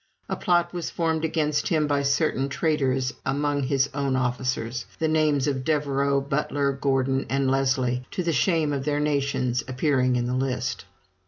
A 0.27 0.35
plot 0.35 0.73
was 0.73 0.89
formed 0.89 1.23
against 1.23 1.67
him 1.67 1.85
by 1.85 2.01
certain 2.01 2.49
traitors 2.49 3.13
among 3.23 3.61
his 3.65 3.87
own 3.93 4.15
officers, 4.15 4.87
the 4.97 5.07
names 5.07 5.45
of 5.45 5.63
Devereaux, 5.63 6.21
Butler, 6.21 6.71
Gordon, 6.71 7.27
and 7.29 7.51
Leslie, 7.51 8.03
to 8.09 8.23
the 8.23 8.33
shame 8.33 8.73
of 8.73 8.83
their 8.83 8.99
nations, 8.99 9.63
appearing 9.67 10.15
in 10.15 10.25
the 10.25 10.33
list. 10.33 10.85